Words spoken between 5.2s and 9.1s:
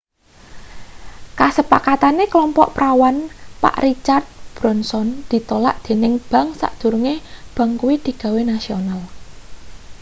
ditolak dening bank sadurunge bank kuwi digawe nasional